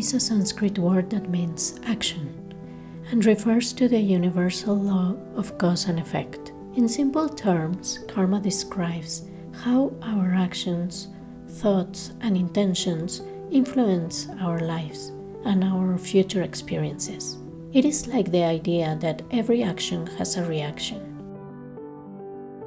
is 0.00 0.14
a 0.14 0.18
Sanskrit 0.20 0.78
word 0.78 1.10
that 1.10 1.28
means 1.28 1.78
action 1.84 2.34
and 3.10 3.22
refers 3.26 3.70
to 3.74 3.86
the 3.86 4.00
universal 4.00 4.74
law 4.74 5.14
of 5.36 5.58
cause 5.58 5.88
and 5.88 6.00
effect. 6.00 6.52
In 6.74 6.88
simple 6.88 7.28
terms, 7.28 7.98
karma 8.08 8.40
describes 8.40 9.28
how 9.52 9.92
our 10.00 10.32
actions, 10.32 11.08
thoughts, 11.46 12.12
and 12.22 12.34
intentions 12.34 13.20
influence 13.50 14.26
our 14.40 14.60
lives 14.60 15.12
and 15.44 15.62
our 15.62 15.98
future 15.98 16.44
experiences. 16.44 17.36
It 17.74 17.84
is 17.84 18.06
like 18.06 18.30
the 18.30 18.44
idea 18.44 18.96
that 19.02 19.20
every 19.30 19.62
action 19.62 20.06
has 20.16 20.38
a 20.38 20.46
reaction. 20.46 21.02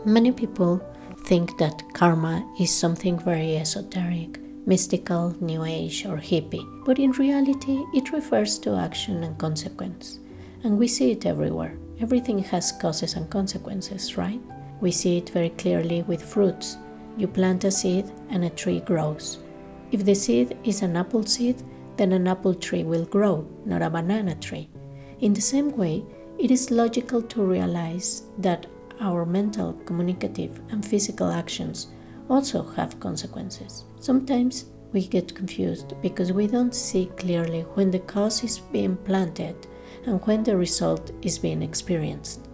Many 0.06 0.32
people 0.32 0.86
think 1.26 1.58
that 1.58 1.82
karma 1.96 2.48
is 2.60 2.70
something 2.70 3.18
very 3.18 3.58
esoteric, 3.58 4.40
mystical, 4.66 5.36
new 5.42 5.64
age, 5.64 6.06
or 6.06 6.18
hippie, 6.18 6.66
but 6.86 7.00
in 7.00 7.12
reality 7.12 7.84
it 7.94 8.12
refers 8.12 8.58
to 8.60 8.76
action 8.76 9.24
and 9.24 9.38
consequence. 9.38 10.20
And 10.64 10.78
we 10.78 10.88
see 10.88 11.12
it 11.12 11.26
everywhere. 11.26 11.78
Everything 12.00 12.40
has 12.40 12.72
causes 12.72 13.16
and 13.16 13.30
consequences, 13.30 14.18
right? 14.18 14.42
We 14.82 14.92
see 14.92 15.18
it 15.18 15.30
very 15.30 15.50
clearly 15.50 16.04
with 16.04 16.24
fruits. 16.24 16.78
You 17.18 17.28
plant 17.28 17.64
a 17.64 17.72
seed 17.72 18.12
and 18.30 18.46
a 18.46 18.50
tree 18.50 18.80
grows. 18.80 19.40
If 19.92 20.06
the 20.06 20.16
seed 20.16 20.58
is 20.64 20.82
an 20.82 20.98
apple 20.98 21.24
seed, 21.24 21.62
then 21.98 22.12
an 22.12 22.28
apple 22.28 22.56
tree 22.56 22.84
will 22.84 23.06
grow, 23.06 23.48
not 23.66 23.82
a 23.82 23.90
banana 23.90 24.36
tree. 24.36 24.70
In 25.20 25.34
the 25.34 25.42
same 25.42 25.78
way, 25.78 26.04
it 26.40 26.50
is 26.50 26.72
logical 26.72 27.22
to 27.22 27.44
realize 27.44 28.24
that 28.40 28.66
our 29.00 29.26
mental, 29.26 29.74
communicative, 29.86 30.60
and 30.72 30.86
physical 30.86 31.30
actions 31.32 31.88
also 32.34 32.64
have 32.64 33.00
consequences. 33.00 33.86
Sometimes 34.00 34.66
we 34.92 35.08
get 35.08 35.36
confused 35.36 35.94
because 36.02 36.32
we 36.32 36.48
don't 36.48 36.74
see 36.74 37.06
clearly 37.16 37.62
when 37.76 37.92
the 37.92 38.00
cause 38.00 38.44
is 38.44 38.58
being 38.58 38.98
planted 38.98 39.56
and 40.08 40.20
when 40.26 40.44
the 40.44 40.58
result 40.58 41.12
is 41.22 41.38
being 41.38 41.62
experienced. 41.62 42.48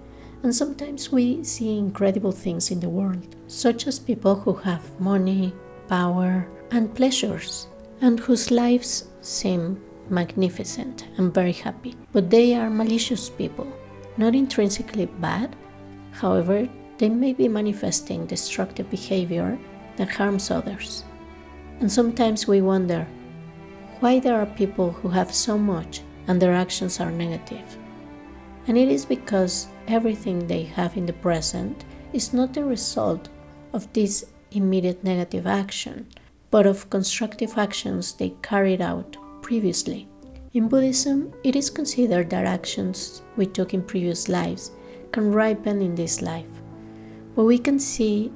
And 0.43 0.53
sometimes 0.53 1.11
we 1.11 1.43
see 1.43 1.77
incredible 1.77 2.31
things 2.33 2.71
in 2.71 2.79
the 2.79 2.89
world, 2.89 3.35
such 3.47 3.87
as 3.87 3.99
people 3.99 4.35
who 4.35 4.53
have 4.53 4.99
money, 4.99 5.53
power, 5.87 6.49
and 6.71 6.93
pleasures, 6.93 7.67
and 8.01 8.19
whose 8.19 8.51
lives 8.51 9.09
seem 9.21 9.81
magnificent 10.09 11.07
and 11.17 11.33
very 11.33 11.53
happy. 11.53 11.95
But 12.11 12.29
they 12.29 12.55
are 12.55 12.69
malicious 12.69 13.29
people, 13.29 13.67
not 14.17 14.35
intrinsically 14.35 15.05
bad, 15.05 15.55
however, 16.11 16.69
they 16.99 17.09
may 17.09 17.33
be 17.33 17.47
manifesting 17.47 18.25
destructive 18.25 18.89
behavior 18.89 19.57
that 19.95 20.09
harms 20.09 20.51
others. 20.51 21.05
And 21.79 21.91
sometimes 21.91 22.45
we 22.45 22.61
wonder 22.61 23.07
why 24.01 24.19
there 24.19 24.39
are 24.39 24.45
people 24.45 24.91
who 24.91 25.09
have 25.09 25.33
so 25.33 25.57
much 25.57 26.01
and 26.27 26.41
their 26.41 26.53
actions 26.53 26.99
are 26.99 27.11
negative. 27.11 27.77
And 28.67 28.77
it 28.77 28.89
is 28.89 29.05
because 29.05 29.67
everything 29.87 30.45
they 30.45 30.63
have 30.63 30.95
in 30.97 31.05
the 31.05 31.13
present 31.13 31.85
is 32.13 32.33
not 32.33 32.53
the 32.53 32.63
result 32.63 33.29
of 33.73 33.91
this 33.93 34.25
immediate 34.51 35.03
negative 35.03 35.47
action, 35.47 36.07
but 36.51 36.65
of 36.65 36.89
constructive 36.89 37.57
actions 37.57 38.13
they 38.13 38.33
carried 38.41 38.81
out 38.81 39.15
previously. 39.41 40.07
In 40.53 40.67
Buddhism, 40.67 41.33
it 41.43 41.55
is 41.55 41.69
considered 41.69 42.29
that 42.31 42.45
actions 42.45 43.21
we 43.37 43.45
took 43.45 43.73
in 43.73 43.83
previous 43.83 44.27
lives 44.27 44.71
can 45.11 45.31
ripen 45.31 45.81
in 45.81 45.95
this 45.95 46.21
life. 46.21 46.58
But 47.35 47.45
we 47.45 47.57
can 47.57 47.79
see 47.79 48.31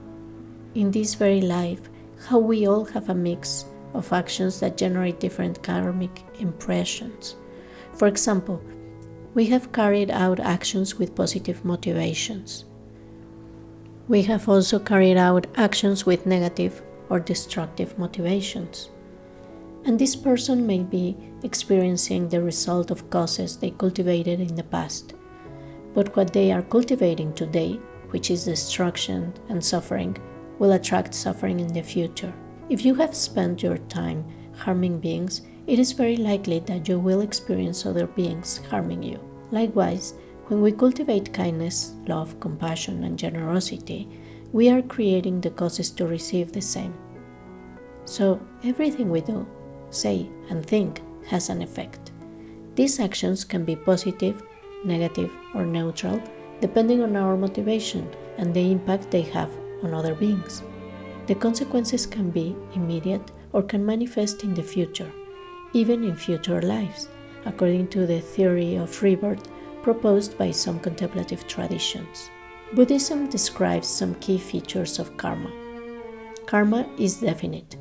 in 0.75 0.91
this 0.91 1.15
very 1.15 1.41
life 1.41 1.89
how 2.27 2.39
we 2.39 2.67
all 2.67 2.85
have 2.85 3.09
a 3.09 3.15
mix 3.15 3.65
of 3.93 4.11
actions 4.11 4.59
that 4.59 4.77
generate 4.77 5.19
different 5.19 5.61
karmic 5.61 6.23
impressions. 6.39 7.35
For 7.93 8.07
example, 8.07 8.61
we 9.33 9.45
have 9.47 9.71
carried 9.71 10.11
out 10.11 10.39
actions 10.39 10.95
with 10.95 11.15
positive 11.15 11.63
motivations. 11.65 12.65
We 14.07 14.23
have 14.23 14.49
also 14.49 14.79
carried 14.79 15.17
out 15.17 15.47
actions 15.55 16.05
with 16.05 16.25
negative 16.25 16.81
or 17.09 17.19
destructive 17.19 17.97
motivations. 17.97 18.89
And 19.85 19.99
this 19.99 20.15
person 20.15 20.65
may 20.65 20.83
be 20.83 21.17
experiencing 21.43 22.29
the 22.29 22.41
result 22.41 22.89
of 22.89 23.09
causes 23.09 23.57
they 23.57 23.71
cultivated 23.71 24.39
in 24.39 24.55
the 24.55 24.63
past. 24.63 25.13
But 25.93 26.15
what 26.15 26.33
they 26.33 26.51
are 26.51 26.61
cultivating 26.61 27.33
today, 27.33 27.79
which 28.13 28.29
is 28.29 28.45
destruction 28.45 29.33
and 29.49 29.63
suffering, 29.63 30.15
will 30.59 30.73
attract 30.73 31.15
suffering 31.15 31.59
in 31.59 31.73
the 31.73 31.81
future. 31.81 32.31
If 32.69 32.85
you 32.85 32.93
have 32.95 33.15
spent 33.15 33.63
your 33.63 33.79
time 33.89 34.23
harming 34.55 34.99
beings, 34.99 35.41
it 35.65 35.79
is 35.79 35.93
very 35.93 36.17
likely 36.17 36.59
that 36.59 36.87
you 36.87 36.99
will 36.99 37.21
experience 37.21 37.85
other 37.85 38.05
beings 38.05 38.61
harming 38.69 39.01
you. 39.01 39.19
Likewise, 39.49 40.13
when 40.47 40.61
we 40.61 40.71
cultivate 40.71 41.33
kindness, 41.33 41.95
love, 42.07 42.39
compassion, 42.39 43.03
and 43.03 43.17
generosity, 43.17 44.07
we 44.51 44.69
are 44.69 44.83
creating 44.83 45.41
the 45.41 45.49
causes 45.49 45.89
to 45.91 46.05
receive 46.05 46.51
the 46.51 46.61
same. 46.61 46.93
So, 48.05 48.39
everything 48.63 49.09
we 49.09 49.21
do, 49.21 49.47
say, 49.89 50.29
and 50.49 50.63
think 50.63 51.01
has 51.25 51.49
an 51.49 51.63
effect. 51.63 52.11
These 52.75 52.99
actions 52.99 53.43
can 53.43 53.65
be 53.65 53.75
positive, 53.75 54.43
negative, 54.85 55.31
or 55.55 55.65
neutral, 55.65 56.21
depending 56.63 57.03
on 57.03 57.17
our 57.17 57.35
motivation 57.35 58.09
and 58.37 58.53
the 58.53 58.71
impact 58.71 59.11
they 59.11 59.21
have 59.21 59.51
on 59.83 59.93
other 59.93 60.15
beings. 60.15 60.63
The 61.27 61.35
consequences 61.35 62.05
can 62.05 62.29
be 62.29 62.55
immediate 62.73 63.33
or 63.51 63.63
can 63.63 63.85
manifest 63.85 64.45
in 64.45 64.53
the 64.53 64.63
future, 64.63 65.11
even 65.73 66.05
in 66.05 66.15
future 66.15 66.61
lives, 66.61 67.09
according 67.43 67.89
to 67.89 68.07
the 68.07 68.21
theory 68.21 68.75
of 68.75 69.03
rebirth 69.03 69.45
proposed 69.81 70.37
by 70.37 70.51
some 70.51 70.79
contemplative 70.79 71.45
traditions. 71.47 72.29
Buddhism 72.71 73.29
describes 73.29 73.89
some 73.89 74.15
key 74.21 74.37
features 74.37 74.99
of 74.99 75.17
karma. 75.17 75.51
Karma 76.45 76.87
is 76.97 77.19
definite. 77.19 77.75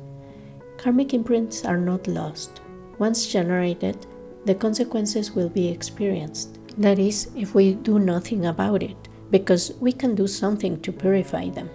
Karmic 0.75 1.13
imprints 1.13 1.63
are 1.63 1.79
not 1.79 2.05
lost. 2.07 2.59
Once 2.99 3.27
generated, 3.27 4.05
the 4.43 4.53
consequences 4.53 5.31
will 5.31 5.47
be 5.47 5.69
experienced. 5.69 6.59
That 6.77 6.99
is, 6.99 7.29
if 7.35 7.53
we 7.53 7.73
do 7.73 7.99
nothing 7.99 8.47
about 8.47 8.81
it, 8.81 8.97
because 9.29 9.73
we 9.79 9.91
can 9.91 10.15
do 10.15 10.27
something 10.27 10.79
to 10.81 10.91
purify 10.91 11.49
them. 11.49 11.69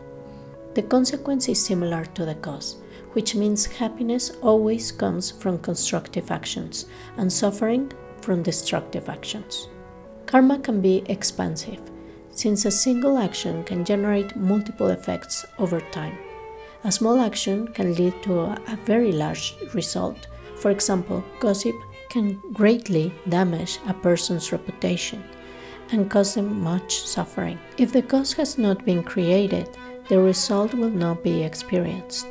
The 0.74 0.82
consequence 0.82 1.48
is 1.48 1.64
similar 1.64 2.04
to 2.04 2.24
the 2.24 2.34
cause, 2.36 2.76
which 3.12 3.34
means 3.34 3.66
happiness 3.66 4.30
always 4.42 4.92
comes 4.92 5.30
from 5.30 5.58
constructive 5.58 6.30
actions 6.30 6.86
and 7.16 7.32
suffering 7.32 7.92
from 8.20 8.42
destructive 8.42 9.08
actions. 9.08 9.68
Karma 10.26 10.58
can 10.58 10.80
be 10.80 11.02
expansive, 11.06 11.80
since 12.30 12.64
a 12.64 12.70
single 12.70 13.18
action 13.18 13.64
can 13.64 13.84
generate 13.84 14.36
multiple 14.36 14.88
effects 14.88 15.44
over 15.58 15.80
time. 15.92 16.18
A 16.84 16.92
small 16.92 17.18
action 17.20 17.68
can 17.68 17.94
lead 17.94 18.14
to 18.22 18.40
a 18.40 18.78
very 18.84 19.10
large 19.10 19.56
result. 19.74 20.28
For 20.56 20.70
example, 20.70 21.24
gossip 21.40 21.74
can 22.08 22.40
greatly 22.52 23.12
damage 23.28 23.78
a 23.86 23.94
person's 23.94 24.52
reputation 24.52 25.22
and 25.90 26.10
cause 26.10 26.34
them 26.34 26.62
much 26.62 27.06
suffering. 27.06 27.58
If 27.76 27.92
the 27.92 28.02
cause 28.02 28.32
has 28.34 28.58
not 28.58 28.84
been 28.84 29.02
created, 29.02 29.68
the 30.08 30.18
result 30.18 30.74
will 30.74 30.90
not 30.90 31.22
be 31.22 31.42
experienced. 31.42 32.26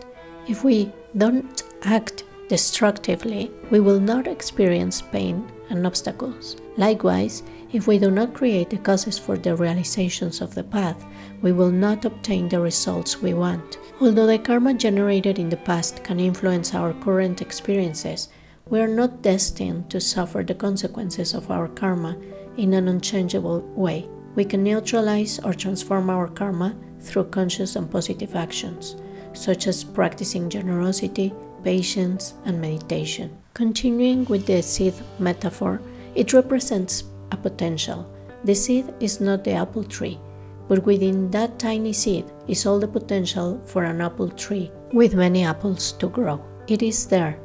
If 0.47 0.63
we 0.63 0.91
don't 1.17 1.63
act 1.83 2.23
destructively, 2.49 3.51
we 3.69 3.79
will 3.79 3.99
not 3.99 4.27
experience 4.27 5.01
pain 5.01 5.51
and 5.69 5.85
obstacles. 5.85 6.55
Likewise, 6.77 7.43
if 7.73 7.87
we 7.87 7.99
do 7.99 8.09
not 8.09 8.33
create 8.33 8.69
the 8.69 8.77
causes 8.77 9.19
for 9.19 9.37
the 9.37 9.55
realizations 9.55 10.39
of 10.41 10.55
the 10.55 10.63
path, 10.63 11.05
we 11.41 11.51
will 11.51 11.71
not 11.71 12.05
obtain 12.05 12.47
the 12.47 12.59
results 12.59 13.21
we 13.21 13.33
want. 13.33 13.77
Although 13.99 14.27
the 14.27 14.39
karma 14.39 14.73
generated 14.73 15.39
in 15.39 15.49
the 15.49 15.57
past 15.57 16.03
can 16.03 16.19
influence 16.19 16.73
our 16.73 16.93
current 16.93 17.41
experiences, 17.41 18.29
we 18.69 18.79
are 18.81 18.87
not 18.87 19.21
destined 19.21 19.89
to 19.89 19.99
suffer 19.99 20.43
the 20.43 20.55
consequences 20.55 21.33
of 21.33 21.49
our 21.49 21.67
karma 21.67 22.17
in 22.57 22.73
an 22.73 22.87
unchangeable 22.87 23.61
way. 23.75 24.07
We 24.35 24.45
can 24.45 24.63
neutralize 24.63 25.39
or 25.39 25.53
transform 25.53 26.09
our 26.09 26.27
karma 26.27 26.75
through 26.99 27.25
conscious 27.25 27.75
and 27.75 27.89
positive 27.89 28.35
actions, 28.35 28.95
such 29.33 29.67
as 29.67 29.83
practicing 29.83 30.49
generosity, 30.49 31.33
patience, 31.63 32.33
and 32.45 32.59
meditation. 32.59 33.37
Continuing 33.53 34.25
with 34.25 34.45
the 34.45 34.61
seed 34.61 34.93
metaphor, 35.19 35.81
it 36.15 36.33
represents 36.33 37.03
a 37.31 37.37
potential. 37.37 38.11
The 38.43 38.53
seed 38.53 38.93
is 38.99 39.19
not 39.19 39.43
the 39.43 39.53
apple 39.53 39.83
tree, 39.83 40.19
but 40.67 40.83
within 40.83 41.31
that 41.31 41.57
tiny 41.57 41.93
seed 41.93 42.25
is 42.47 42.65
all 42.65 42.79
the 42.79 42.87
potential 42.87 43.61
for 43.65 43.83
an 43.83 44.01
apple 44.01 44.29
tree 44.29 44.71
with 44.91 45.15
many 45.15 45.43
apples 45.43 45.93
to 45.93 46.09
grow. 46.09 46.43
It 46.67 46.81
is 46.83 47.07
there. 47.07 47.39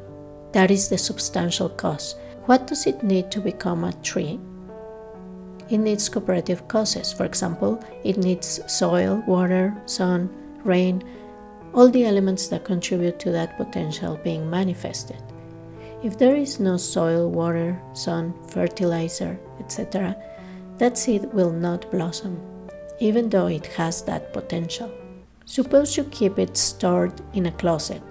That 0.52 0.70
is 0.70 0.88
the 0.88 0.98
substantial 0.98 1.68
cause. 1.68 2.14
What 2.46 2.66
does 2.66 2.86
it 2.86 3.02
need 3.02 3.30
to 3.30 3.40
become 3.40 3.84
a 3.84 3.92
tree? 4.02 4.38
It 5.70 5.78
needs 5.78 6.08
cooperative 6.08 6.68
causes. 6.68 7.12
For 7.12 7.24
example, 7.24 7.82
it 8.04 8.18
needs 8.18 8.60
soil, 8.66 9.22
water, 9.26 9.74
sun, 9.86 10.28
rain, 10.64 11.02
all 11.72 11.88
the 11.88 12.04
elements 12.04 12.48
that 12.48 12.64
contribute 12.64 13.18
to 13.20 13.30
that 13.30 13.56
potential 13.56 14.20
being 14.22 14.50
manifested. 14.50 15.22
If 16.02 16.18
there 16.18 16.36
is 16.36 16.60
no 16.60 16.76
soil, 16.76 17.30
water, 17.30 17.80
sun, 17.94 18.34
fertilizer, 18.48 19.38
etc., 19.60 20.16
that 20.78 20.98
seed 20.98 21.32
will 21.32 21.52
not 21.52 21.90
blossom, 21.90 22.40
even 22.98 23.28
though 23.28 23.46
it 23.46 23.66
has 23.66 24.02
that 24.02 24.32
potential. 24.32 24.92
Suppose 25.44 25.96
you 25.96 26.04
keep 26.04 26.38
it 26.38 26.56
stored 26.56 27.20
in 27.32 27.46
a 27.46 27.52
closet, 27.52 28.02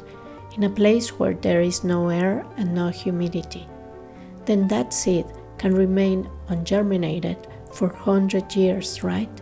in 0.56 0.64
a 0.64 0.70
place 0.70 1.20
where 1.20 1.34
there 1.34 1.62
is 1.62 1.84
no 1.84 2.10
air 2.10 2.46
and 2.58 2.74
no 2.74 2.90
humidity. 2.90 3.68
Then 4.46 4.68
that 4.68 4.94
seed 4.94 5.26
can 5.58 5.74
remain 5.74 6.30
ungerminated 6.50 7.38
for 7.72 7.90
100 7.90 8.56
years, 8.56 9.04
right? 9.04 9.42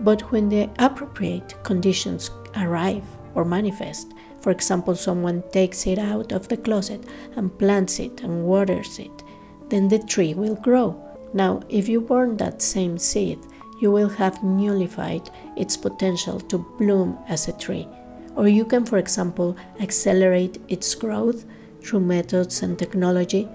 But 0.00 0.32
when 0.32 0.48
the 0.48 0.70
appropriate 0.78 1.54
conditions 1.64 2.30
arrive 2.56 3.04
or 3.34 3.44
manifest, 3.44 4.12
for 4.40 4.50
example, 4.50 4.94
someone 4.94 5.44
takes 5.52 5.86
it 5.86 5.98
out 5.98 6.32
of 6.32 6.48
the 6.48 6.56
closet 6.56 7.04
and 7.36 7.56
plants 7.58 8.00
it 8.00 8.22
and 8.22 8.44
waters 8.44 8.98
it, 8.98 9.22
then 9.68 9.88
the 9.88 10.00
tree 10.00 10.34
will 10.34 10.56
grow. 10.56 11.00
Now, 11.32 11.60
if 11.68 11.88
you 11.88 12.00
burn 12.00 12.36
that 12.38 12.60
same 12.60 12.98
seed, 12.98 13.38
you 13.80 13.90
will 13.90 14.08
have 14.08 14.42
nullified 14.42 15.30
its 15.56 15.76
potential 15.76 16.40
to 16.40 16.58
bloom 16.78 17.18
as 17.28 17.48
a 17.48 17.52
tree. 17.52 17.88
Or 18.34 18.48
you 18.48 18.64
can, 18.64 18.84
for 18.84 18.98
example, 18.98 19.56
accelerate 19.80 20.60
its 20.68 20.94
growth 20.94 21.44
through 21.82 22.00
methods 22.00 22.62
and 22.62 22.78
technology, 22.78 23.48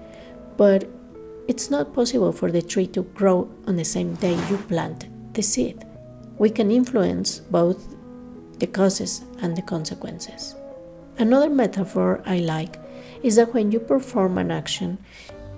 but 0.56 0.88
it's 1.48 1.70
not 1.70 1.94
possible 1.94 2.32
for 2.32 2.52
the 2.52 2.62
tree 2.62 2.86
to 2.88 3.02
grow 3.02 3.48
on 3.66 3.76
the 3.76 3.84
same 3.84 4.14
day 4.16 4.34
you 4.48 4.58
plant 4.68 5.06
the 5.34 5.42
seed. 5.42 5.84
We 6.38 6.50
can 6.50 6.70
influence 6.70 7.38
both 7.38 7.96
the 8.58 8.66
causes 8.66 9.24
and 9.40 9.56
the 9.56 9.62
consequences. 9.62 10.54
Another 11.18 11.48
metaphor 11.48 12.22
I 12.26 12.38
like 12.38 12.78
is 13.22 13.36
that 13.36 13.52
when 13.54 13.72
you 13.72 13.80
perform 13.80 14.38
an 14.38 14.50
action, 14.50 14.98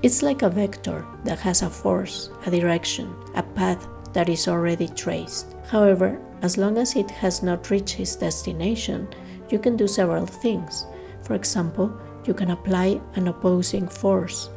it's 0.02 0.22
like 0.22 0.43
a 0.43 0.49
vector 0.49 1.05
that 1.25 1.40
has 1.40 1.61
a 1.61 1.69
force, 1.69 2.31
a 2.46 2.50
direction, 2.50 3.14
a 3.34 3.43
path 3.43 3.87
that 4.12 4.28
is 4.28 4.48
already 4.48 4.88
traced. 4.88 5.54
However, 5.68 6.20
as 6.42 6.56
long 6.56 6.78
as 6.78 6.96
it 6.96 7.10
has 7.10 7.42
not 7.42 7.70
reached 7.70 8.00
its 8.00 8.16
destination, 8.16 9.08
you 9.50 9.58
can 9.58 9.76
do 9.76 9.86
several 9.86 10.26
things. 10.26 10.86
For 11.22 11.34
example, 11.34 11.92
you 12.24 12.34
can 12.34 12.50
apply 12.50 13.00
an 13.14 13.28
opposing 13.28 13.88
force 13.88 14.50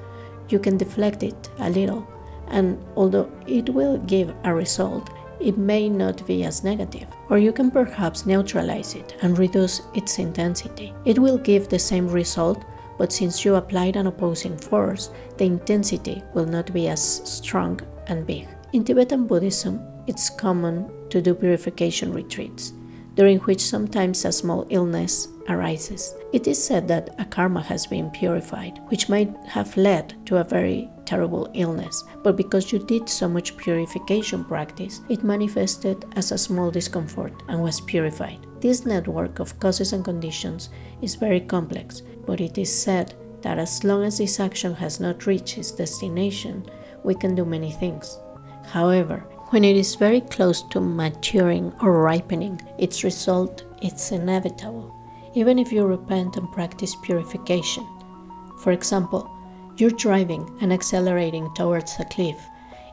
you 0.50 0.59
can 0.59 0.77
deflect 0.77 1.23
it 1.23 1.50
a 1.59 1.69
little, 1.69 2.07
and 2.47 2.77
although 2.95 3.29
it 3.47 3.69
will 3.69 3.97
give 3.97 4.33
a 4.44 4.53
result, 4.53 5.09
it 5.39 5.57
may 5.57 5.89
not 5.89 6.25
be 6.27 6.44
as 6.44 6.63
negative. 6.63 7.07
Or 7.29 7.38
you 7.38 7.51
can 7.51 7.71
perhaps 7.71 8.25
neutralize 8.25 8.95
it 8.95 9.15
and 9.21 9.38
reduce 9.38 9.81
its 9.95 10.19
intensity. 10.19 10.94
It 11.05 11.19
will 11.19 11.38
give 11.38 11.67
the 11.67 11.79
same 11.79 12.07
result, 12.07 12.63
but 12.97 13.11
since 13.11 13.44
you 13.44 13.55
applied 13.55 13.95
an 13.95 14.07
opposing 14.07 14.57
force, 14.57 15.09
the 15.38 15.45
intensity 15.45 16.23
will 16.33 16.45
not 16.45 16.71
be 16.71 16.88
as 16.88 17.01
strong 17.29 17.81
and 18.07 18.27
big. 18.27 18.47
In 18.74 18.84
Tibetan 18.84 19.28
Buddhism, 19.28 19.80
it's 20.08 20.31
common 20.31 20.90
to 21.12 21.22
do 21.22 21.36
purification 21.36 22.12
retreats, 22.12 22.74
during 23.14 23.38
which 23.42 23.62
sometimes 23.62 24.25
a 24.25 24.31
small 24.31 24.66
illness 24.72 25.28
arises. 25.48 26.16
It 26.34 26.48
is 26.48 26.64
said 26.64 26.88
that 26.88 27.14
a 27.20 27.25
karma 27.25 27.62
has 27.62 27.86
been 27.86 28.10
purified, 28.10 28.80
which 28.88 29.10
might 29.10 29.31
have 29.46 29.78
led 29.78 30.16
to 30.25 30.38
a 30.38 30.44
very 30.44 30.90
terrible 31.06 31.52
illness, 31.54 32.04
but 32.24 32.36
because 32.36 32.72
you 32.72 32.80
did 32.80 33.08
so 33.08 33.30
much 33.30 33.56
purification 33.58 34.44
practice, 34.44 35.02
it 35.08 35.24
manifested 35.24 36.06
as 36.16 36.31
a 36.31 36.38
small 36.40 36.72
discomfort 36.72 37.44
and 37.50 37.62
was 37.62 37.80
purified. 37.81 38.40
This 38.60 38.88
network 38.88 39.38
of 39.38 39.60
causes 39.60 39.94
and 39.94 40.04
conditions 40.04 40.72
is 41.00 41.14
very 41.14 41.42
complex, 41.42 42.02
but 42.25 42.42
it 42.42 42.58
is 42.58 42.75
said 42.75 43.14
that 43.44 43.60
as 43.60 43.84
long 43.84 44.04
as 44.04 44.18
this 44.18 44.40
action 44.40 44.74
has 44.74 45.00
not 45.00 45.28
reached 45.28 45.60
its 45.60 45.70
destination, 45.70 46.66
we 47.04 47.14
can 47.14 47.36
do 47.36 47.46
many 47.46 47.72
things. 47.72 48.18
However, 48.65 49.25
when 49.50 49.63
it 49.63 49.75
is 49.75 49.95
very 49.95 50.21
close 50.21 50.62
to 50.69 50.81
maturing 50.81 51.74
or 51.81 52.01
ripening, 52.01 52.62
its 52.77 53.04
result 53.04 53.65
is 53.81 54.12
inevitable 54.12 54.94
even 55.36 55.57
if 55.57 55.71
you 55.71 55.86
repent 55.86 56.38
and 56.38 56.51
practice 56.51 56.95
purification. 56.95 57.88
For 58.60 58.71
example, 58.71 59.30
you're 59.77 59.92
driving 59.92 60.56
and 60.62 60.71
accelerating 60.71 61.54
towards 61.56 62.00
a 62.00 62.06
cliff. 62.06 62.38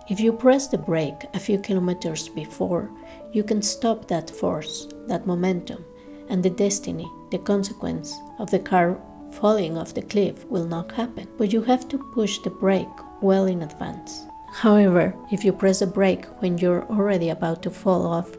If 0.08 0.18
you 0.18 0.32
press 0.32 0.66
the 0.66 0.78
brake 0.78 1.26
a 1.34 1.38
few 1.38 1.58
kilometers 1.58 2.28
before, 2.28 2.90
you 3.32 3.44
can 3.44 3.62
stop 3.62 4.08
that 4.08 4.30
force, 4.30 4.88
that 5.06 5.26
momentum, 5.26 5.84
and 6.28 6.42
the 6.42 6.50
destiny, 6.50 7.10
the 7.30 7.38
consequence 7.38 8.18
of 8.38 8.50
the 8.50 8.58
car 8.58 9.00
falling 9.32 9.76
off 9.76 9.94
the 9.94 10.02
cliff 10.02 10.44
will 10.46 10.64
not 10.64 10.90
happen. 10.92 11.28
But 11.36 11.52
you 11.52 11.62
have 11.62 11.88
to 11.88 11.98
push 12.12 12.38
the 12.38 12.50
brake 12.50 12.88
well 13.20 13.46
in 13.46 13.62
advance. 13.62 14.24
However, 14.52 15.14
if 15.30 15.44
you 15.44 15.52
press 15.52 15.78
the 15.80 15.86
brake 15.86 16.26
when 16.40 16.58
you're 16.58 16.84
already 16.86 17.30
about 17.30 17.62
to 17.62 17.70
fall 17.70 18.06
off, 18.06 18.36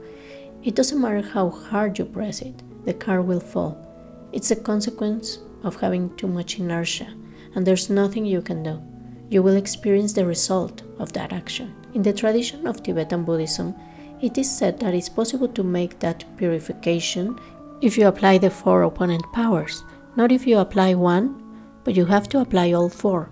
it 0.63 0.75
doesn't 0.75 1.01
matter 1.01 1.21
how 1.21 1.49
hard 1.49 1.97
you 1.97 2.05
press 2.05 2.41
it, 2.41 2.61
the 2.85 2.93
car 2.93 3.21
will 3.21 3.39
fall 3.39 3.87
it's 4.31 4.51
a 4.51 4.55
consequence 4.55 5.39
of 5.63 5.79
having 5.81 6.15
too 6.15 6.27
much 6.27 6.57
inertia, 6.57 7.07
and 7.53 7.67
there's 7.67 7.89
nothing 7.89 8.25
you 8.25 8.41
can 8.41 8.63
do. 8.63 8.81
You 9.29 9.43
will 9.43 9.55
experience 9.55 10.13
the 10.13 10.25
result 10.25 10.83
of 10.99 11.11
that 11.13 11.33
action. 11.33 11.75
In 11.93 12.01
the 12.01 12.13
tradition 12.13 12.65
of 12.65 12.81
Tibetan 12.81 13.23
Buddhism, 13.23 13.75
it 14.21 14.37
is 14.37 14.49
said 14.49 14.79
that 14.79 14.93
it's 14.93 15.09
possible 15.09 15.47
to 15.49 15.63
make 15.63 15.99
that 15.99 16.23
purification 16.37 17.37
if 17.81 17.97
you 17.97 18.07
apply 18.07 18.37
the 18.37 18.49
four 18.49 18.83
opponent 18.83 19.23
powers, 19.33 19.83
not 20.15 20.31
if 20.31 20.47
you 20.47 20.59
apply 20.59 20.93
one, 20.93 21.41
but 21.83 21.95
you 21.95 22.05
have 22.05 22.29
to 22.29 22.39
apply 22.39 22.71
all 22.71 22.89
four. 22.89 23.29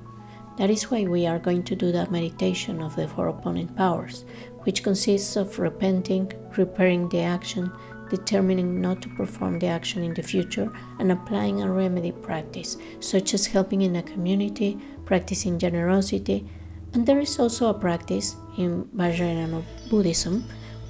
That 0.60 0.70
is 0.70 0.92
why 0.92 1.06
we 1.06 1.26
are 1.26 1.40
going 1.40 1.64
to 1.64 1.76
do 1.76 1.94
that 1.94 2.12
meditation 2.12 2.82
of 2.82 2.98
the 2.98 3.08
four 3.08 3.30
opponent 3.30 3.78
powers, 3.78 4.26
which 4.64 4.84
consists 4.84 5.38
of 5.38 5.58
repenting, 5.58 6.34
repairing 6.58 7.08
the 7.08 7.22
action, 7.22 7.72
determining 8.10 8.82
not 8.82 9.02
to 9.04 9.10
perform 9.16 9.60
the 9.60 9.68
action 9.68 10.04
in 10.04 10.14
the 10.14 10.22
future, 10.22 10.70
and 11.00 11.14
applying 11.14 11.62
a 11.62 11.72
remedy 11.72 12.12
practice, 12.12 12.76
such 13.00 13.34
as 13.34 13.46
helping 13.46 13.84
in 13.84 13.96
a 13.96 14.04
community, 14.04 14.78
practicing 15.06 15.58
generosity. 15.58 16.46
And 16.94 17.08
there 17.08 17.22
is 17.22 17.40
also 17.40 17.70
a 17.70 17.74
practice 17.74 18.36
in 18.58 18.84
Vajrayana 18.94 19.64
Buddhism 19.90 20.44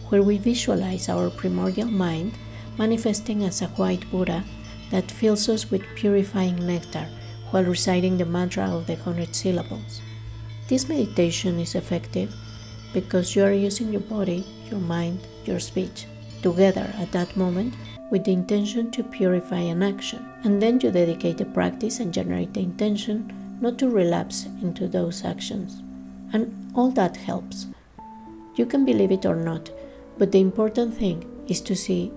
where 0.07 0.23
we 0.23 0.39
visualize 0.39 1.09
our 1.09 1.29
primordial 1.29 1.91
mind 1.91 2.33
manifesting 2.79 3.43
as 3.43 3.61
a 3.61 3.67
white 3.67 4.09
Buddha 4.09 4.43
that 4.89 5.11
fills 5.11 5.47
us 5.47 5.69
with 5.69 5.83
purifying 5.95 6.55
nectar 6.65 7.07
while 7.51 7.63
reciting 7.63 8.17
the 8.17 8.25
mantra 8.25 8.65
of 8.65 8.87
the 8.87 8.95
hundred 8.95 9.35
syllables. 9.35 10.01
This 10.67 10.87
meditation 10.87 11.59
is 11.59 11.75
effective 11.75 12.33
because 12.93 13.35
you 13.35 13.43
are 13.43 13.53
using 13.53 13.91
your 13.91 14.01
body, 14.01 14.45
your 14.69 14.79
mind, 14.79 15.19
your 15.45 15.59
speech 15.59 16.05
together 16.41 16.93
at 16.97 17.11
that 17.11 17.35
moment 17.35 17.73
with 18.11 18.23
the 18.23 18.31
intention 18.31 18.89
to 18.91 19.03
purify 19.03 19.59
an 19.59 19.83
action. 19.83 20.25
And 20.43 20.61
then 20.61 20.79
you 20.79 20.91
dedicate 20.91 21.37
the 21.37 21.45
practice 21.45 21.99
and 21.99 22.13
generate 22.13 22.53
the 22.53 22.61
intention 22.61 23.57
not 23.61 23.77
to 23.79 23.89
relapse 23.89 24.45
into 24.61 24.87
those 24.87 25.25
actions. 25.25 25.83
And 26.33 26.71
all 26.75 26.91
that 26.91 27.17
helps. 27.17 27.67
You 28.55 28.65
can 28.65 28.85
believe 28.85 29.11
it 29.11 29.25
or 29.25 29.35
not, 29.35 29.69
but 30.17 30.31
the 30.31 30.39
important 30.39 30.93
thing 30.93 31.25
is 31.47 31.61
to 31.61 31.75
see 31.75 32.07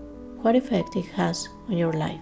what 0.42 0.56
effect 0.56 0.96
it 0.96 1.06
has 1.06 1.48
on 1.68 1.76
your 1.76 1.92
life. 1.92 2.20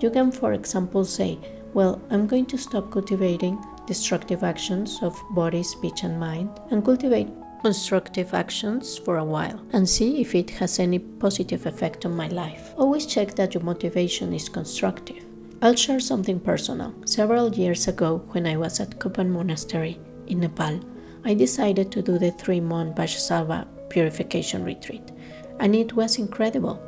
You 0.00 0.10
can, 0.10 0.30
for 0.30 0.52
example, 0.52 1.04
say, 1.04 1.38
Well, 1.76 2.00
I'm 2.08 2.26
going 2.26 2.46
to 2.46 2.56
stop 2.56 2.90
cultivating 2.90 3.62
destructive 3.86 4.42
actions 4.42 4.98
of 5.02 5.22
body, 5.32 5.62
speech, 5.62 6.04
and 6.04 6.18
mind 6.18 6.48
and 6.70 6.82
cultivate 6.82 7.28
constructive 7.62 8.32
actions 8.32 8.96
for 8.96 9.18
a 9.18 9.24
while 9.24 9.60
and 9.74 9.86
see 9.86 10.22
if 10.22 10.34
it 10.34 10.48
has 10.52 10.78
any 10.78 10.98
positive 10.98 11.66
effect 11.66 12.06
on 12.06 12.16
my 12.16 12.28
life. 12.28 12.72
Always 12.78 13.04
check 13.04 13.34
that 13.34 13.52
your 13.52 13.62
motivation 13.62 14.32
is 14.32 14.48
constructive. 14.48 15.22
I'll 15.60 15.74
share 15.74 16.00
something 16.00 16.40
personal. 16.40 16.94
Several 17.04 17.54
years 17.54 17.88
ago, 17.88 18.22
when 18.30 18.46
I 18.46 18.56
was 18.56 18.80
at 18.80 18.98
Kopan 18.98 19.28
Monastery 19.28 20.00
in 20.28 20.40
Nepal, 20.40 20.80
I 21.26 21.34
decided 21.34 21.92
to 21.92 22.00
do 22.00 22.18
the 22.18 22.30
three 22.30 22.60
month 22.60 22.96
Vajrasattva 22.96 23.90
purification 23.90 24.64
retreat, 24.64 25.12
and 25.60 25.76
it 25.76 25.92
was 25.92 26.16
incredible. 26.16 26.82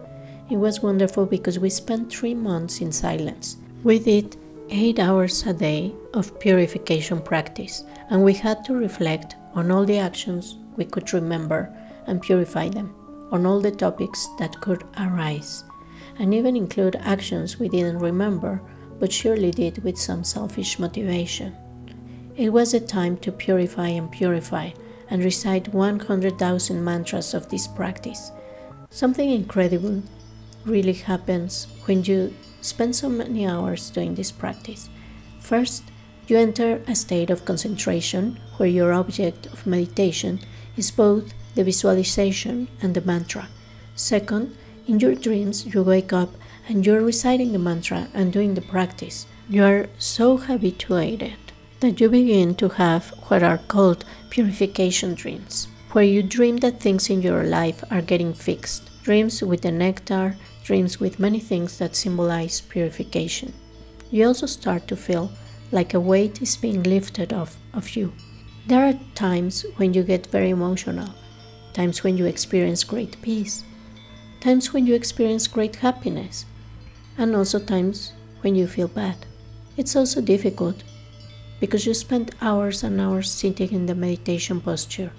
It 0.51 0.57
was 0.57 0.81
wonderful 0.81 1.27
because 1.27 1.59
we 1.59 1.69
spent 1.69 2.11
three 2.11 2.35
months 2.35 2.81
in 2.81 2.91
silence. 2.91 3.59
We 3.85 3.99
did 3.99 4.35
eight 4.71 4.99
hours 4.99 5.47
a 5.47 5.53
day 5.53 5.95
of 6.15 6.39
purification 6.41 7.21
practice, 7.21 7.85
and 8.11 8.23
we 8.23 8.35
had 8.35 8.65
to 8.65 8.75
reflect 8.75 9.37
on 9.55 9.71
all 9.71 9.85
the 9.85 9.99
actions 9.99 10.57
we 10.77 10.85
could 10.85 11.13
remember 11.13 11.75
and 12.07 12.23
purify 12.23 12.69
them, 12.69 12.95
on 13.33 13.47
all 13.47 13.61
the 13.61 13.71
topics 13.71 14.29
that 14.39 14.61
could 14.61 14.85
arise, 14.99 15.65
and 16.19 16.35
even 16.35 16.57
include 16.57 16.97
actions 16.97 17.59
we 17.59 17.69
didn't 17.69 17.99
remember 17.99 18.61
but 18.99 19.13
surely 19.13 19.51
did 19.51 19.83
with 19.85 19.97
some 19.97 20.25
selfish 20.25 20.79
motivation. 20.79 21.57
It 22.37 22.51
was 22.51 22.75
a 22.75 22.81
time 22.81 23.17
to 23.19 23.33
purify 23.33 23.89
and 23.89 24.11
purify 24.11 24.71
and 25.11 25.25
recite 25.25 25.69
100,000 25.69 26.85
mantras 26.85 27.35
of 27.35 27.49
this 27.49 27.67
practice. 27.67 28.33
Something 28.91 29.31
incredible 29.31 30.03
really 30.65 30.93
happens 30.93 31.67
when 31.87 32.05
you 32.05 32.35
spend 32.61 32.97
so 32.97 33.09
many 33.09 33.47
hours 33.47 33.91
doing 33.91 34.15
this 34.15 34.31
practice. 34.31 34.89
First, 35.41 35.85
You 36.29 36.37
enter 36.37 36.83
a 36.87 36.95
state 36.95 37.31
of 37.31 37.47
concentration 37.47 38.39
where 38.59 38.69
your 38.69 38.93
object 38.93 39.47
of 39.47 39.67
meditation 39.67 40.41
is 40.77 40.91
both 40.91 41.33
the 41.55 41.65
visualization 41.65 42.69
and 42.83 42.93
the 42.95 43.01
mantra. 43.01 43.49
Second, 43.97 44.55
in 44.87 45.01
your 45.01 45.15
dreams, 45.15 45.65
you 45.65 45.83
wake 45.83 46.13
up 46.13 46.29
and 46.69 46.85
you're 46.85 47.01
reciting 47.01 47.53
the 47.53 47.59
mantra 47.59 48.09
and 48.13 48.31
doing 48.31 48.53
the 48.53 48.61
practice. 48.61 49.27
You 49.49 49.65
are 49.65 49.87
so 49.97 50.37
habituated 50.37 51.39
that 51.81 51.99
you 51.99 52.11
begin 52.11 52.55
to 52.57 52.69
have 52.69 53.09
what 53.29 53.43
are 53.43 53.57
called 53.67 54.05
purification 54.29 55.15
dreams, 55.15 55.69
where 55.93 56.05
you 56.05 56.23
dream 56.23 56.59
that 56.59 56.79
things 56.79 57.09
in 57.09 57.23
your 57.23 57.45
life 57.45 57.83
are 57.91 58.03
getting 58.03 58.35
fixed. 58.35 58.91
Dreams 59.03 59.43
with 59.43 59.63
the 59.63 59.73
nectar, 59.73 60.37
dreams 60.69 61.01
with 61.01 61.19
many 61.19 61.41
things 61.41 61.79
that 61.79 61.97
symbolize 61.97 62.61
purification. 62.61 63.55
You 64.11 64.27
also 64.27 64.45
start 64.45 64.87
to 64.89 64.97
feel 64.97 65.31
like 65.73 65.95
a 65.95 66.01
weight 66.01 66.43
is 66.43 66.59
being 66.59 66.83
lifted 66.83 67.33
off 67.33 67.57
of 67.73 67.97
you. 67.97 68.13
There 68.67 68.85
are 68.85 69.01
times 69.15 69.65
when 69.77 69.95
you 69.95 70.03
get 70.03 70.27
very 70.27 70.51
emotional, 70.51 71.09
times 71.73 72.05
when 72.05 72.19
you 72.19 72.27
experience 72.27 72.85
great 72.85 73.17
peace, 73.23 73.65
times 74.43 74.75
when 74.75 74.87
you 74.87 74.95
experience 74.95 75.47
great 75.47 75.77
happiness, 75.77 76.45
and 77.17 77.35
also 77.35 77.59
times 77.59 78.13
when 78.43 78.55
you 78.55 78.67
feel 78.67 78.89
bad. 78.89 79.17
It's 79.79 79.97
also 79.97 80.21
difficult 80.21 80.85
because 81.61 81.87
you 81.87 81.95
spend 81.95 82.35
hours 82.43 82.83
and 82.85 83.01
hours 83.01 83.31
sitting 83.31 83.73
in 83.73 83.87
the 83.87 83.95
meditation 83.95 84.61
posture, 84.61 85.13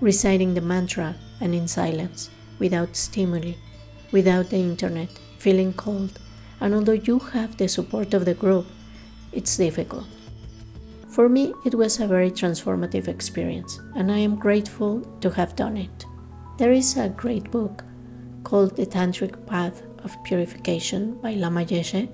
reciting 0.00 0.54
the 0.54 0.60
mantra 0.60 1.16
and 1.40 1.56
in 1.56 1.66
silence, 1.66 2.30
without 2.60 2.94
stimuli, 2.94 3.54
without 4.16 4.48
the 4.48 4.56
internet, 4.56 5.10
feeling 5.36 5.74
cold, 5.74 6.18
and 6.62 6.74
although 6.74 7.00
you 7.08 7.18
have 7.18 7.54
the 7.58 7.68
support 7.68 8.14
of 8.14 8.24
the 8.24 8.32
group, 8.32 8.64
it's 9.30 9.58
difficult. 9.58 10.06
For 11.10 11.28
me, 11.28 11.52
it 11.66 11.74
was 11.74 12.00
a 12.00 12.06
very 12.06 12.30
transformative 12.30 13.08
experience, 13.08 13.78
and 13.94 14.10
I 14.10 14.16
am 14.16 14.36
grateful 14.46 15.02
to 15.20 15.28
have 15.32 15.54
done 15.54 15.76
it. 15.76 16.06
There 16.56 16.72
is 16.72 16.96
a 16.96 17.10
great 17.10 17.50
book 17.50 17.84
called 18.42 18.74
The 18.74 18.86
Tantric 18.86 19.36
Path 19.46 19.82
of 20.02 20.16
Purification 20.24 21.18
by 21.20 21.32
Lama 21.34 21.66
Yeshe, 21.66 22.08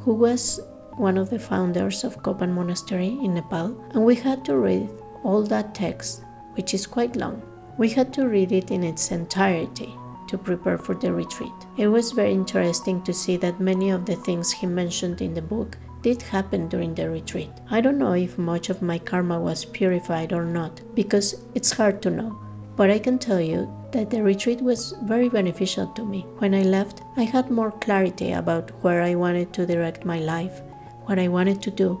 who 0.00 0.12
was 0.12 0.60
one 1.08 1.16
of 1.16 1.30
the 1.30 1.38
founders 1.38 2.04
of 2.04 2.22
Kopan 2.22 2.52
Monastery 2.52 3.16
in 3.24 3.32
Nepal, 3.32 3.68
and 3.94 4.04
we 4.04 4.14
had 4.14 4.44
to 4.44 4.58
read 4.58 4.90
all 5.24 5.42
that 5.44 5.74
text, 5.74 6.22
which 6.56 6.74
is 6.74 6.86
quite 6.86 7.16
long. 7.16 7.40
We 7.78 7.88
had 7.88 8.12
to 8.12 8.28
read 8.28 8.52
it 8.52 8.70
in 8.70 8.84
its 8.84 9.10
entirety 9.10 9.94
to 10.30 10.38
prepare 10.38 10.78
for 10.78 10.94
the 10.94 11.12
retreat. 11.12 11.52
It 11.76 11.88
was 11.88 12.12
very 12.12 12.32
interesting 12.32 13.02
to 13.02 13.12
see 13.12 13.36
that 13.38 13.58
many 13.58 13.90
of 13.90 14.06
the 14.06 14.14
things 14.14 14.52
he 14.52 14.66
mentioned 14.66 15.20
in 15.20 15.34
the 15.34 15.42
book 15.42 15.76
did 16.02 16.22
happen 16.22 16.68
during 16.68 16.94
the 16.94 17.10
retreat. 17.10 17.50
I 17.68 17.80
don't 17.80 17.98
know 17.98 18.12
if 18.12 18.38
much 18.38 18.70
of 18.70 18.80
my 18.80 18.98
karma 18.98 19.40
was 19.40 19.64
purified 19.64 20.32
or 20.32 20.44
not, 20.44 20.80
because 20.94 21.44
it's 21.54 21.72
hard 21.72 22.00
to 22.02 22.10
know. 22.10 22.38
But 22.76 22.90
I 22.90 22.98
can 23.00 23.18
tell 23.18 23.40
you 23.40 23.68
that 23.90 24.08
the 24.08 24.22
retreat 24.22 24.62
was 24.62 24.94
very 25.02 25.28
beneficial 25.28 25.88
to 25.88 26.04
me. 26.04 26.24
When 26.38 26.54
I 26.54 26.62
left, 26.62 27.02
I 27.16 27.24
had 27.24 27.50
more 27.50 27.72
clarity 27.72 28.32
about 28.32 28.70
where 28.82 29.02
I 29.02 29.16
wanted 29.16 29.52
to 29.54 29.66
direct 29.66 30.04
my 30.04 30.20
life, 30.20 30.62
what 31.06 31.18
I 31.18 31.26
wanted 31.26 31.60
to 31.62 31.72
do, 31.72 32.00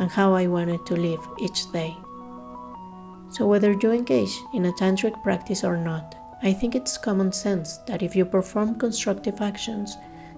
and 0.00 0.10
how 0.10 0.34
I 0.34 0.48
wanted 0.48 0.84
to 0.86 0.96
live 0.96 1.20
each 1.38 1.70
day. 1.70 1.96
So, 3.30 3.46
whether 3.46 3.72
you 3.72 3.92
engage 3.92 4.36
in 4.52 4.66
a 4.66 4.72
tantric 4.72 5.22
practice 5.22 5.64
or 5.64 5.76
not, 5.76 6.16
I 6.44 6.52
think 6.52 6.74
it's 6.74 6.98
common 6.98 7.30
sense 7.30 7.78
that 7.86 8.02
if 8.02 8.16
you 8.16 8.24
perform 8.24 8.74
constructive 8.74 9.40
actions, 9.40 9.96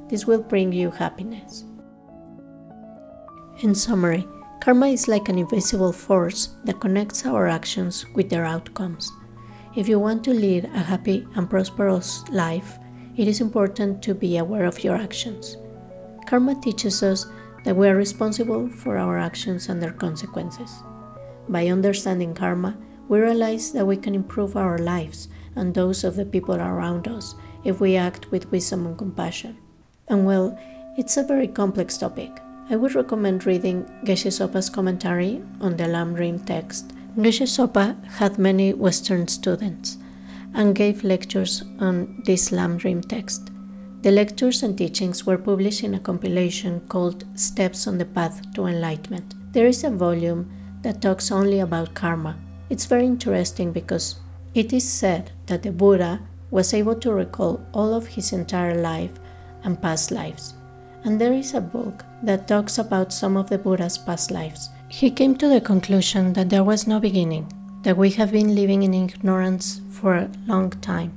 this 0.08 0.26
will 0.26 0.42
bring 0.42 0.70
you 0.70 0.90
happiness. 0.90 1.64
In 3.62 3.74
summary, 3.74 4.26
karma 4.60 4.88
is 4.88 5.08
like 5.08 5.30
an 5.30 5.38
invisible 5.38 5.92
force 5.92 6.56
that 6.64 6.80
connects 6.80 7.24
our 7.24 7.48
actions 7.48 8.04
with 8.14 8.28
their 8.28 8.44
outcomes. 8.44 9.10
If 9.76 9.88
you 9.88 9.98
want 9.98 10.22
to 10.24 10.34
lead 10.34 10.66
a 10.66 10.78
happy 10.78 11.26
and 11.36 11.48
prosperous 11.48 12.22
life, 12.28 12.78
it 13.16 13.26
is 13.26 13.40
important 13.40 14.02
to 14.02 14.14
be 14.14 14.36
aware 14.36 14.66
of 14.66 14.84
your 14.84 14.96
actions. 14.96 15.56
Karma 16.26 16.60
teaches 16.60 17.02
us 17.02 17.26
that 17.64 17.76
we 17.76 17.88
are 17.88 17.96
responsible 17.96 18.68
for 18.68 18.98
our 18.98 19.18
actions 19.18 19.70
and 19.70 19.82
their 19.82 19.92
consequences. 19.92 20.70
By 21.48 21.68
understanding 21.68 22.34
karma, 22.34 22.76
we 23.08 23.20
realize 23.20 23.72
that 23.72 23.86
we 23.86 23.96
can 23.96 24.14
improve 24.14 24.56
our 24.56 24.78
lives 24.78 25.28
and 25.56 25.74
those 25.74 26.04
of 26.04 26.16
the 26.16 26.24
people 26.24 26.56
around 26.56 27.08
us 27.08 27.34
if 27.64 27.80
we 27.80 27.96
act 27.96 28.30
with 28.30 28.50
wisdom 28.50 28.86
and 28.86 28.98
compassion. 28.98 29.56
And 30.08 30.26
well, 30.26 30.58
it's 30.96 31.16
a 31.16 31.22
very 31.22 31.48
complex 31.48 31.98
topic. 31.98 32.30
I 32.70 32.76
would 32.76 32.94
recommend 32.94 33.46
reading 33.46 33.84
Geshe 34.04 34.30
Sopa's 34.30 34.70
commentary 34.70 35.42
on 35.60 35.76
the 35.76 35.86
Lam 35.86 36.14
Rim 36.14 36.40
text. 36.40 36.92
Geshe 37.16 37.46
Sopa 37.46 38.02
had 38.04 38.38
many 38.38 38.72
Western 38.72 39.28
students 39.28 39.98
and 40.54 40.74
gave 40.74 41.04
lectures 41.04 41.62
on 41.80 42.22
this 42.24 42.52
Lam 42.52 42.78
Rim 42.78 43.02
text. 43.02 43.50
The 44.02 44.10
lectures 44.10 44.62
and 44.62 44.76
teachings 44.76 45.24
were 45.26 45.38
published 45.38 45.82
in 45.82 45.94
a 45.94 45.98
compilation 45.98 46.80
called 46.88 47.24
Steps 47.38 47.86
on 47.86 47.98
the 47.98 48.04
Path 48.04 48.54
to 48.54 48.66
Enlightenment. 48.66 49.34
There 49.52 49.66
is 49.66 49.82
a 49.82 49.90
volume 49.90 50.50
that 50.82 51.00
talks 51.00 51.30
only 51.30 51.60
about 51.60 51.94
karma. 51.94 52.36
It's 52.74 52.86
very 52.86 53.06
interesting 53.06 53.70
because 53.70 54.16
it 54.52 54.72
is 54.72 54.82
said 54.82 55.30
that 55.46 55.62
the 55.62 55.70
Buddha 55.70 56.18
was 56.50 56.74
able 56.74 56.96
to 56.96 57.12
recall 57.12 57.64
all 57.72 57.94
of 57.94 58.08
his 58.08 58.32
entire 58.32 58.74
life 58.74 59.12
and 59.62 59.80
past 59.80 60.10
lives 60.10 60.54
and 61.04 61.20
there 61.20 61.32
is 61.32 61.54
a 61.54 61.60
book 61.60 62.04
that 62.24 62.48
talks 62.48 62.78
about 62.78 63.12
some 63.12 63.36
of 63.36 63.48
the 63.48 63.58
Buddha's 63.58 63.96
past 63.96 64.32
lives. 64.32 64.70
He 64.88 65.08
came 65.08 65.36
to 65.36 65.48
the 65.48 65.60
conclusion 65.60 66.32
that 66.32 66.50
there 66.50 66.64
was 66.64 66.88
no 66.88 66.98
beginning, 66.98 67.46
that 67.82 67.96
we 67.96 68.10
have 68.10 68.32
been 68.32 68.56
living 68.56 68.82
in 68.82 68.92
ignorance 68.92 69.80
for 69.92 70.14
a 70.14 70.30
long 70.48 70.70
time, 70.80 71.12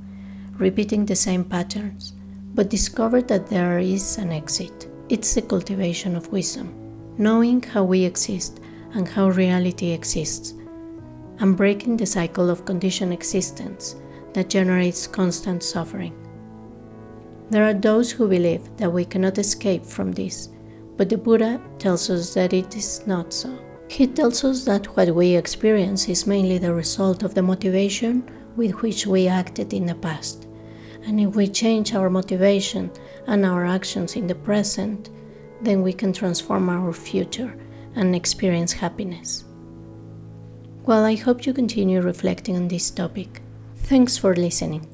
repeating 0.58 1.06
the 1.06 1.16
same 1.16 1.42
patterns, 1.42 2.12
but 2.54 2.70
discovered 2.70 3.26
that 3.26 3.48
there 3.48 3.80
is 3.80 4.16
an 4.18 4.30
exit. 4.30 4.88
It's 5.08 5.34
the 5.34 5.42
cultivation 5.42 6.14
of 6.14 6.30
wisdom, 6.30 6.72
knowing 7.18 7.62
how 7.62 7.82
we 7.82 8.04
exist 8.04 8.60
and 8.94 9.08
how 9.08 9.30
reality 9.30 9.90
exists, 9.90 10.54
and 11.40 11.56
breaking 11.56 11.96
the 11.96 12.06
cycle 12.06 12.50
of 12.50 12.64
conditioned 12.64 13.12
existence 13.12 13.96
that 14.34 14.48
generates 14.48 15.06
constant 15.06 15.62
suffering. 15.62 16.14
There 17.50 17.64
are 17.64 17.74
those 17.74 18.10
who 18.10 18.28
believe 18.28 18.76
that 18.76 18.92
we 18.92 19.04
cannot 19.04 19.38
escape 19.38 19.84
from 19.84 20.12
this, 20.12 20.50
but 20.96 21.08
the 21.08 21.16
Buddha 21.16 21.60
tells 21.78 22.10
us 22.10 22.34
that 22.34 22.52
it 22.52 22.76
is 22.76 23.06
not 23.06 23.32
so. 23.32 23.56
He 23.88 24.06
tells 24.06 24.44
us 24.44 24.64
that 24.64 24.84
what 24.96 25.14
we 25.14 25.34
experience 25.34 26.08
is 26.08 26.26
mainly 26.26 26.58
the 26.58 26.74
result 26.74 27.22
of 27.22 27.34
the 27.34 27.42
motivation 27.42 28.28
with 28.56 28.82
which 28.82 29.06
we 29.06 29.28
acted 29.28 29.72
in 29.72 29.86
the 29.86 29.94
past. 29.94 30.46
And 31.06 31.18
if 31.18 31.34
we 31.34 31.48
change 31.48 31.94
our 31.94 32.10
motivation 32.10 32.90
and 33.26 33.46
our 33.46 33.64
actions 33.64 34.16
in 34.16 34.26
the 34.26 34.34
present, 34.34 35.08
then 35.62 35.82
we 35.82 35.92
can 35.94 36.12
transform 36.12 36.68
our 36.68 36.92
future 36.92 37.56
and 37.94 38.14
experience 38.14 38.72
happiness. 38.72 39.44
Well, 40.88 41.04
I 41.04 41.16
hope 41.16 41.44
you 41.44 41.52
continue 41.52 42.00
reflecting 42.00 42.56
on 42.56 42.68
this 42.68 42.90
topic. 42.90 43.42
Thanks 43.76 44.16
for 44.16 44.34
listening. 44.34 44.86